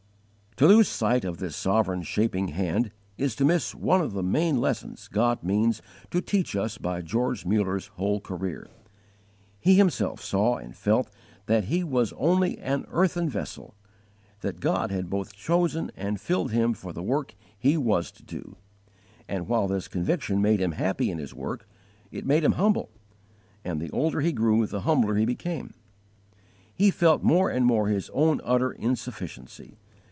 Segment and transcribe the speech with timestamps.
[0.57, 4.59] To lose sight of this sovereign shaping Hand is to miss one of the main
[4.61, 5.81] lessons God means
[6.11, 8.67] to teach us by George Muller's whole career.
[9.59, 11.09] He himself saw and felt
[11.47, 13.73] that he was only an earthen vessel;
[14.41, 18.55] that God had both chosen and filled him for the work he was to do;
[19.27, 21.67] and, while this conviction made him happy in his work,
[22.11, 22.91] it made him humble,
[23.63, 25.73] and the older he grew the humbler he became.
[26.75, 29.79] He felt more and more his own utter insufficiency.